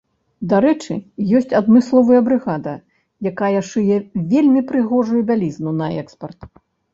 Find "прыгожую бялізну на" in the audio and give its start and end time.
4.73-5.93